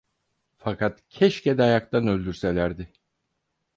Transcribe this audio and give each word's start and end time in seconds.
Fakat 0.57 1.03
keşke 1.09 1.57
dayaktan 1.57 2.07
öldürselerdi! 2.07 2.89